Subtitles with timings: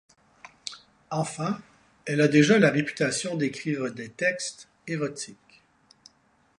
[1.11, 1.59] Enfant,
[2.07, 5.61] elle a déjà la réputation d'écrire des textes érotiques.